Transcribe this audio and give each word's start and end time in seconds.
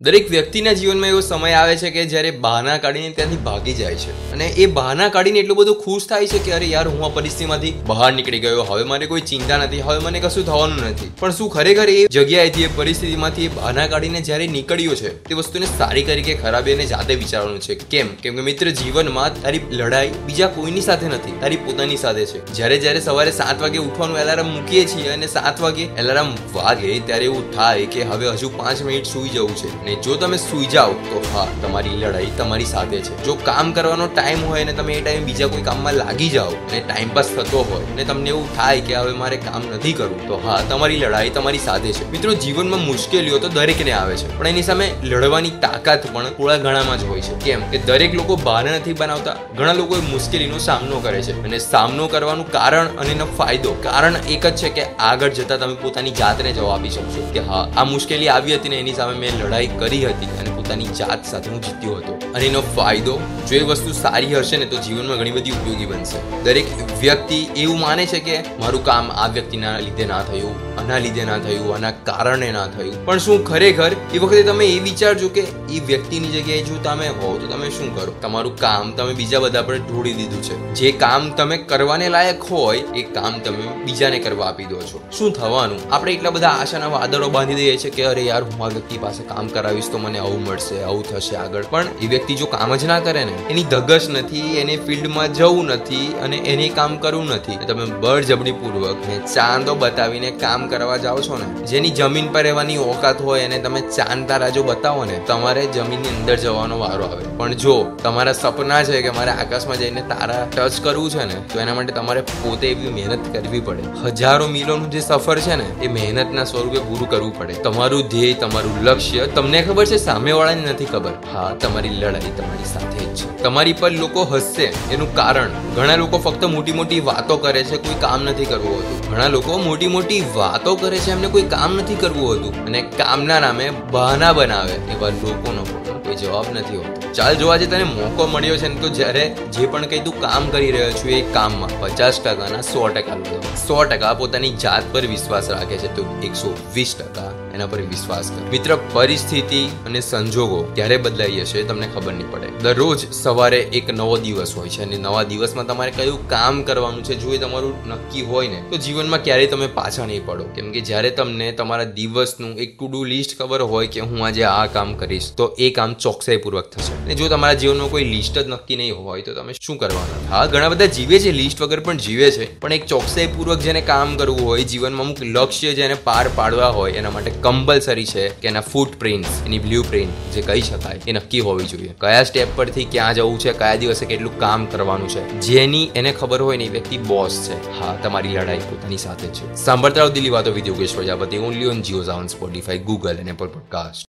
દરેક 0.00 0.30
વ્યક્તિના 0.30 0.72
જીવનમાં 0.72 1.08
એવો 1.08 1.20
સમય 1.20 1.52
આવે 1.52 1.76
છે 1.76 1.90
કે 1.90 2.04
જ્યારે 2.04 2.30
બહાના 2.30 2.78
કાઢીને 2.78 3.10
ત્યાંથી 3.10 3.36
ભાગી 3.36 3.72
જાય 3.72 3.94
છે. 3.94 4.32
અને 4.32 4.46
એ 4.46 4.66
બહાના 4.66 5.08
કાઢીને 5.08 5.38
એટલું 5.38 5.56
બધું 5.56 5.74
ખુશ 5.74 6.06
થાય 6.08 6.26
છે 6.26 6.38
કે 6.38 6.52
અરે 6.52 6.66
યાર, 6.66 6.88
હું 6.88 7.04
આ 7.04 7.08
પરિસ્થિતિમાંથી 7.08 7.74
બહાર 7.86 8.12
નીકળી 8.12 8.38
ગયો. 8.38 8.62
હવે 8.62 8.82
મને 8.82 9.06
કોઈ 9.06 9.20
ચિંતા 9.20 9.56
નથી. 9.56 9.80
હવે 9.80 9.98
મને 9.98 10.20
કશું 10.20 10.46
થવાનું 10.46 10.76
નથી. 10.76 11.12
પણ 11.20 11.30
શું 11.30 11.50
ખરેખર 11.50 11.88
એ 11.90 12.06
જગ્યાએથી 12.06 12.62
એ 12.62 12.66
પરિસ્થિતિમાંથી 12.76 13.44
એ 13.44 13.48
બહાના 13.48 13.86
કાઢીને 13.86 14.20
જ્યારે 14.20 14.46
નીકળ્યો 14.46 14.94
છે, 14.94 15.24
તે 15.24 15.34
વસ્તુને 15.34 15.66
સારી 15.66 16.02
કરી 16.02 16.22
કે 16.22 16.34
અને 16.34 16.86
જાતે 16.86 17.14
વિચારવાનું 17.14 17.60
છે. 17.60 17.74
કેમ? 17.74 18.08
કેમ 18.08 18.36
કે 18.36 18.40
મિત્ર, 18.40 18.70
જીવનમાં 18.70 19.42
તારી 19.42 19.60
લડાઈ 19.70 20.10
બીજા 20.26 20.46
કોઈની 20.46 20.80
સાથે 20.80 21.06
નથી. 21.06 21.32
તારી 21.40 21.56
પોતાની 21.56 21.96
સાથે 21.96 22.26
છે. 22.26 22.52
જ્યારે 22.52 22.78
જ્યારે 22.78 23.00
સવારે 23.00 23.30
સાત 23.30 23.62
વાગે 23.62 23.78
ઉઠવાનું 23.78 24.18
એલાર્મ 24.18 24.46
મૂકીએ 24.46 24.84
છીએ 24.84 25.08
અને 25.08 25.26
સાત 25.26 25.60
વાગે 25.60 25.82
એલાર્મ 25.82 26.34
વાગે, 26.52 27.00
ત્યારે 27.00 27.24
એવું 27.24 27.54
થાય 27.54 27.86
કે 27.86 28.02
હવે 28.02 28.28
હજુ 28.28 28.48
પાંચ 28.48 28.82
મિનિટ 28.82 29.04
સૂઈ 29.04 29.28
જવું 29.28 29.56
છે. 29.56 29.85
અને 29.86 29.96
જો 30.04 30.14
તમે 30.16 30.38
સૂઈ 30.44 30.66
જાઓ, 30.66 30.94
તો 31.08 31.18
હા, 31.32 31.46
તમારી 31.62 31.96
લડાઈ 31.98 32.30
તમારી 32.38 32.68
સાથે 32.70 32.96
છે. 33.06 33.18
જો 33.24 33.34
કામ 33.48 33.68
કરવાનો 33.72 34.06
ટાઈમ 34.14 34.40
હોય 34.48 34.62
અને 34.66 34.72
તમે 34.78 34.94
એ 34.94 35.00
ટાઈમ 35.00 35.26
બીજા 35.28 35.48
કોઈ 35.52 35.62
કામમાં 35.68 35.94
લાગી 36.00 36.28
જાઓ 36.28 36.54
અને 36.62 36.80
ટાઈમ 36.88 37.10
પાસ 37.18 37.30
થતો 37.36 37.60
હોય 37.68 37.94
ને 37.98 38.06
તમને 38.08 38.32
એવું 38.32 38.48
થાય 38.56 38.80
કે 38.88 38.96
હવે 39.00 39.12
મારે 39.20 39.36
કામ 39.44 39.62
નથી 39.76 39.92
કરવું, 39.92 40.24
તો 40.30 40.40
હા, 40.46 40.56
તમારી 40.70 40.98
લડાઈ 41.02 41.30
તમારી 41.36 41.62
સાથે 41.66 41.86
છે. 41.98 42.08
મિત્રો, 42.14 42.34
જીવનમાં 42.46 42.82
મુશ્કેલીઓ 42.88 43.38
તો 43.44 43.52
દરેકને 43.58 43.92
આવે 43.92 44.16
છે, 44.22 44.32
પણ 44.38 44.50
એની 44.52 44.66
સામે 44.70 44.86
લડવાની 45.10 45.54
તાકાત 45.66 46.08
પણ 46.16 46.34
થોડા 46.40 46.58
ઘણામાં 46.66 46.98
જ 47.00 47.12
હોય 47.12 47.24
છે. 47.28 47.38
કેમ 47.46 47.62
કે 47.70 47.82
દરેક 47.90 48.18
લોકો 48.20 48.38
બહાર 48.48 48.64
નથી 48.74 48.96
બનાવતા, 49.02 49.36
ઘણા 49.60 49.76
લોકો 49.82 50.02
મુશ્કેલીનો 50.10 50.58
સામનો 50.66 51.00
કરે 51.06 51.22
છે. 51.22 51.38
અને 51.44 51.58
સામનો 51.66 52.10
કરવાનું 52.16 52.50
કારણ 52.56 52.92
અને 52.98 53.14
એનો 53.16 53.30
ફાયદો, 53.38 53.76
કારણ 53.86 54.20
એક 54.36 54.50
જ 54.50 54.54
છે 54.56 54.74
કે 54.80 54.90
આગળ 55.10 55.32
જતા 55.40 55.60
તમે 55.62 55.78
પોતાની 55.86 56.16
જાતને 56.22 56.52
જવાબ 56.52 56.74
આપી 56.76 56.94
શકશો 56.98 57.30
કે 57.38 57.46
હા, 57.48 57.64
આ 57.76 57.88
મુશ્કેલી 57.94 58.32
આવી 58.36 58.58
હતી 58.58 58.74
ને 58.76 58.82
એની 58.84 58.98
સામે 59.00 59.16
મેં 59.24 59.40
લડાઈ 59.40 59.72
કરી 59.78 60.06
હતી 60.06 60.26
અને 60.26 60.50
પોતાની 60.56 60.84
જાત 60.84 61.24
સાથે 61.24 61.50
હું 61.50 61.62
જીત્યો 61.62 61.94
હતો. 61.94 62.18
અને 62.34 62.44
એનો 62.44 62.62
ફાયદો, 62.76 63.20
જો 63.48 63.56
એ 63.56 63.62
વસ્તુ 63.62 63.92
સારી 63.92 64.34
હશે 64.34 64.56
ને 64.56 64.66
તો 64.66 64.76
જીવનમાં 64.76 65.16
ઘણી 65.16 65.30
બધી 65.30 65.50
ઉપયોગી 65.50 65.86
બનશે. 65.86 66.42
દરેક 66.42 66.66
વ્યક્તિ 67.00 67.46
એવું 67.56 67.80
માને 67.80 68.06
છે 68.06 68.20
કે 68.20 68.38
મારું 68.60 68.84
કામ 68.84 69.10
આ 69.10 69.26
વ્યક્તિના 69.26 69.78
લીધે 69.78 70.06
ના 70.06 70.22
થયું, 70.22 70.54
આના 70.80 70.98
લીધે 70.98 71.24
ના 71.24 71.38
થયું, 71.38 71.74
આના 71.74 71.90
કારણે 71.90 72.52
ના 72.52 72.66
થયું. 72.66 73.04
પણ 73.04 73.18
શું 73.18 73.44
ખરેખર 73.44 73.90
એ 74.14 74.18
વખતે 74.18 74.42
તમે 74.42 74.66
એ 74.66 74.78
વિચારજો 74.78 75.28
કે 75.28 75.40
એ 75.70 75.80
વ્યક્તિની 75.80 76.28
જગ્યાએ 76.28 76.62
જો 76.62 76.74
તમે 76.84 77.08
હોવ 77.08 77.38
તો 77.38 77.46
તમે 77.46 77.70
શું 77.70 77.94
કરો? 77.96 78.12
તમારું 78.22 78.58
કામ 78.58 78.92
તમે 78.92 79.14
બીજા 79.14 79.38
બધા 79.38 79.62
પર 79.62 79.76
ઢોળી 79.76 80.12
દીધું 80.12 80.42
છે. 80.42 80.74
જે 80.74 80.92
કામ 80.92 81.30
તમે 81.30 81.56
કરવાને 81.58 82.08
લાયક 82.08 82.42
હોય, 82.42 82.78
એ 82.78 83.02
કામ 83.02 83.38
તમે 83.38 83.84
બીજાને 83.84 84.18
કરવા 84.18 84.46
આપી 84.46 84.64
દો 84.64 84.80
છો. 84.82 85.00
શું 85.18 85.32
થવાનું? 85.32 85.94
આપણે 85.94 86.12
એટલા 86.12 86.30
બધા 86.30 86.48
આશાના 86.48 86.86
વાદળો 86.86 87.28
બાંધી 87.28 87.54
દઈએ 87.54 87.76
છીએ 87.76 87.90
કે 87.90 88.04
અરે 88.04 88.22
યાર, 88.22 88.42
હું 88.42 88.66
આ 88.66 88.68
વ્યક્તિ 88.68 88.98
પાસે 88.98 89.22
કામ 89.22 89.48
કરાવીશ 89.66 89.90
તો 89.92 89.98
મને 89.98 90.18
આવું 90.18 90.42
મળશે, 90.46 90.76
આવું 90.82 91.02
થશે 91.02 91.36
આગળ. 91.36 91.64
પણ 91.70 91.86
એ 92.02 92.06
વ્યક્તિ 92.06 92.34
જો 92.40 92.46
કામ 92.46 92.74
જ 92.76 92.90
ના 92.90 93.00
કરે 93.00 93.22
ને, 93.24 93.36
એની 93.50 93.66
ધગશ 93.72 94.08
નથી, 94.14 94.48
એને 94.60 94.74
ફિલ્ડમાં 94.86 95.34
જવું 95.34 95.70
નથી 95.74 96.08
અને 96.24 96.36
એને 96.52 96.66
કામ 96.78 96.96
કરવું 96.96 97.32
નથી. 97.36 97.58
તમે 97.68 97.86
બળજબડીપૂર્વક 98.02 99.00
ને 99.08 99.16
ચાંદો 99.34 99.74
બતાવીને 99.74 100.30
કામ 100.42 100.68
કરવા 100.68 100.98
જાઓ 101.06 101.20
છો 101.20 101.38
ને, 101.42 101.48
જેની 101.70 101.90
જમીન 101.90 102.28
પર 102.34 102.44
રહેવાની 102.48 102.78
ઓકાત 102.92 103.20
હોય 103.20 103.48
એને 103.48 103.58
તમે 103.58 103.80
ચાંદ 103.96 104.28
તારા 104.28 104.52
જો 104.56 104.62
બતાવો 104.62 105.04
ને, 105.04 105.18
તમારે 105.30 105.66
જમીનની 105.76 106.14
અંદર 106.14 106.36
જવાનો 106.36 106.78
વારો 106.78 107.10
આવે. 107.10 107.24
પણ 107.38 107.54
જો 107.54 107.76
તમારા 108.04 108.36
સપના 108.42 108.82
છે 108.84 109.02
કે 109.02 109.14
મારે 109.18 109.32
આકાશમાં 109.34 109.78
જઈને 109.78 110.02
તારા 110.12 110.42
ટચ 110.56 110.84
કરવું 110.86 111.10
છે 111.10 111.24
ને, 111.24 111.40
તો 111.52 111.60
એના 111.64 111.76
માટે 111.80 111.92
તમારે 111.92 112.22
પોતે 112.42 112.66
એવી 112.70 112.94
મહેનત 112.98 113.26
કરવી 113.32 113.60
પડે. 113.60 113.90
હજારો 114.04 114.48
મિલોનું 114.48 114.88
જે 114.90 115.00
સફર 115.00 115.38
છે 115.40 115.56
ને, 115.56 115.68
એ 115.82 115.88
મહેનતના 115.88 116.44
સ્વરૂપે 116.44 116.80
પૂરું 116.88 117.10
કરવું 117.10 117.34
પડે. 117.38 117.54
તમારું 117.66 118.02
ધ્યેય, 118.08 118.40
તમારું 118.44 118.76
લક્ષ્ય 118.84 119.26
તમને 119.36 119.55
ખબર 119.62 119.86
છે, 119.86 119.96
સામેવાળાને 119.96 120.72
નથી 120.72 120.84
ખબર. 120.84 121.10
હા, 121.32 121.54
તમારી 121.60 121.88
લડાઈ 121.88 122.12
તમારી 122.12 122.64
સાથે 122.64 123.04
જ 123.04 123.14
છે. 123.14 123.42
તમારી 123.42 123.72
પર 123.72 123.92
લોકો 123.92 124.24
હસશે, 124.24 124.62
એનું 124.64 125.14
કારણ. 125.14 125.48
ઘણા 125.76 125.96
લોકો 125.96 126.18
ફક્ત 126.18 126.44
મોટી 126.44 126.72
મોટી 126.72 127.00
વાતો 127.00 127.36
કરે 127.36 127.64
છે, 127.64 127.76
કોઈ 127.76 127.94
કામ 128.00 128.24
નથી 128.24 128.44
કરવું 128.44 128.76
હોતું. 128.76 129.10
ઘણા 129.10 129.28
લોકો 129.28 129.58
મોટી 129.58 129.86
મોટી 129.86 130.24
વાતો 130.34 130.74
કરે 130.74 130.98
છે, 130.98 131.10
એમને 131.10 131.28
કોઈ 131.28 131.42
કામ 131.42 131.76
નથી 131.76 131.94
કરવું 131.94 132.28
હોતું. 132.28 132.66
અને 132.66 132.82
કામના 132.82 133.40
નામે 133.40 133.70
બહાના 133.90 134.32
બનાવે 134.32 134.72
એવા 134.72 135.08
લોકોનો 135.08 135.85
પણ 135.86 136.02
કોઈ 136.06 136.18
જવાબ 136.22 136.50
નથી 136.54 136.80
હોતો. 136.82 137.12
ચાલ 137.18 137.40
જોવા 137.42 137.58
જે 137.62 137.70
તને 137.72 137.86
મોકો 137.92 138.28
મળ્યો 138.34 138.58
છે 138.62 138.72
ને, 138.74 138.80
તો 138.84 138.92
જ્યારે 138.98 139.24
જે 139.56 139.70
પણ 139.72 139.88
કંઈ 139.92 140.04
તું 140.08 140.20
કામ 140.26 140.50
કરી 140.56 140.72
રહ્યો 140.76 140.92
છું 141.00 141.14
એ 141.18 141.22
કામમાં 141.38 141.74
પચાસ 141.82 142.20
ટકાના 142.26 142.66
સો 142.72 142.84
ટકા 142.98 143.18
લોકો 143.22 143.56
સો 143.64 143.80
ટકા 143.90 144.14
પોતાની 144.20 144.54
જાત 144.66 144.92
પર 144.92 145.04
વિશ્વાસ 145.14 145.50
રાખે 145.56 145.76
છે, 145.82 145.94
તો 145.96 146.06
એકસો 146.30 146.54
વીસ 146.76 146.94
ટકા 147.00 147.30
એના 147.54 147.68
પર 147.72 147.82
વિશ્વાસ 147.92 148.30
કર. 148.34 148.42
મિત્ર, 148.54 148.70
પરિસ્થિતિ 148.94 149.62
અને 149.86 150.00
સંજોગો 150.08 150.58
ક્યારે 150.76 150.96
બદલાઈ 151.04 151.44
જશે 151.44 151.64
તમને 151.70 151.88
ખબર 151.94 152.14
નહીં 152.18 152.30
પડે. 152.32 152.48
દરરોજ 152.64 153.06
સવારે 153.20 153.60
એક 153.78 153.88
નવો 153.98 154.16
દિવસ 154.24 154.52
હોય 154.58 154.72
છે 154.74 154.82
અને 154.86 154.96
નવા 155.04 155.24
દિવસમાં 155.30 155.70
તમારે 155.70 155.92
કયું 155.98 156.26
કામ 156.34 156.62
કરવાનું 156.70 157.06
છે, 157.08 157.14
જો 157.22 157.34
એ 157.36 157.38
તમારું 157.44 157.74
નક્કી 157.92 158.24
હોય 158.30 158.50
ને, 158.52 158.60
તો 158.72 158.82
જીવનમાં 158.86 159.24
ક્યારેય 159.28 159.52
તમે 159.54 159.68
પાછા 159.78 160.08
નહીં 160.10 160.26
પડો. 160.28 160.48
કેમ 160.56 160.68
કે 160.74 160.82
જ્યારે 160.90 161.10
તમને 161.20 161.48
તમારા 161.60 161.88
દિવસનું 161.98 162.52
એક 162.64 162.76
ટુ 162.76 162.90
ડુ 162.92 163.00
લિસ્ટ 163.12 163.36
ખબર 163.38 163.68
હોય 163.72 163.92
કે 163.94 164.06
હું 164.10 164.20
આજે 164.28 164.42
આ 164.50 164.66
કામ 164.76 164.94
કરીશ, 165.02 165.30
તો 165.40 165.48
એ 165.66 165.70
કામ 165.76 165.94
ચોકસાઈપૂર્વક 165.94 166.70
થશે. 166.70 166.94
અને 167.04 167.14
જો 167.14 167.28
તમારા 167.28 167.54
જીવનમાં 167.54 167.88
કોઈ 167.88 168.04
લિસ્ટ 168.04 168.38
જ 168.38 168.48
નક્કી 168.48 168.76
નહીં 168.76 168.96
હોય, 168.96 169.22
તો 169.22 169.34
તમે 169.34 169.54
શું 169.60 169.78
કરવાના? 169.78 170.36
હા, 170.36 170.46
ઘણા 170.46 170.68
બધા 170.68 170.86
જીવે 170.86 171.18
છે, 171.18 171.32
લિસ્ટ 171.32 171.62
વગર 171.62 171.80
પણ 171.80 171.96
જીવે 171.98 172.30
છે. 172.30 172.48
પણ 172.60 172.72
એક 172.72 172.86
ચોકસાઈપૂર્વક 172.86 173.58
જેને 173.58 173.80
કામ 173.80 174.16
કરવું 174.16 174.46
હોય, 174.46 174.64
જીવનમાં 174.64 175.06
અમુક 175.06 175.22
લક્ષ્ય 175.22 175.74
જેને 175.74 175.94
પાર 176.04 176.30
પાડવા 176.34 176.68
હોય, 176.68 176.92
એના 176.92 177.10
માટે 177.10 177.32
કમ્પલસરી 177.42 178.06
છે 178.06 178.28
કે 178.28 178.48
એના 178.48 178.64
ફૂટ 178.72 178.98
પ્રિન્ટ 178.98 179.26
એની 179.46 179.58
બ્લુ 179.58 179.82
પ્રિન્ટ 179.82 180.34
જે 180.34 180.42
કહી 180.42 180.60
શકાય, 180.60 181.00
એ 181.08 181.12
નક્કી 181.12 181.40
હોવી 181.40 181.66
જોઈએ. 181.66 181.94
કયા 182.00 182.22
સ્ટેપ 182.22 182.48
પરથી 182.56 182.84
ક્યાં 182.84 183.14
જવું 183.14 183.38
છે, 183.38 183.52
કયા 183.52 183.74
દિવસે 183.74 184.06
કેટલું 184.06 184.38
કામ 184.38 184.66
કરવાનું 184.66 185.08
છે, 185.08 185.22
જેની 185.40 185.84
એને 185.94 186.12
ખબર 186.12 186.42
હોય 186.42 186.56
ને 186.56 186.64
એ 186.64 186.68
વ્યક્તિ 186.68 186.98
બોસ 186.98 187.38
છે. 187.48 187.56
હા, 187.80 187.96
તમારી 188.02 188.28
લડાઈ 188.28 188.58
પોતાની 188.70 188.96
સાથે 188.98 189.28
છે. 189.28 189.54
સાંભળતા 189.54 190.02
રહો 190.02 190.10
દિલ્હી 190.10 190.30
વાતો 190.30 190.50
Vidyogesh 190.50 190.94
Prajapati 190.94 191.38
only 191.38 191.66
on 191.66 191.82
Jio 191.82 192.02
Saavn 192.02 192.30
Spotify 192.30 192.78
Google 192.78 193.16
અને 193.16 193.30
એપલ 193.30 193.46
પોડકાસ્ટ 193.46 194.04